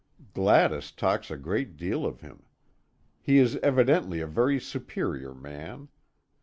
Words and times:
Gladys 0.33 0.89
talks 0.89 1.29
a 1.29 1.37
great 1.37 1.77
deal 1.77 2.07
of 2.07 2.21
him. 2.21 2.41
He 3.21 3.37
is 3.37 3.57
evidently 3.57 4.19
a 4.19 4.25
very 4.25 4.59
superior 4.59 5.35
man. 5.35 5.89